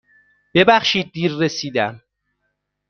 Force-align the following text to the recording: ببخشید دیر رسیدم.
ببخشید 0.53 1.11
دیر 1.11 1.31
رسیدم. 1.35 2.01